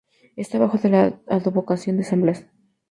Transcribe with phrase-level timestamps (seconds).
[0.35, 2.47] Está bajo la advocación de San Blas.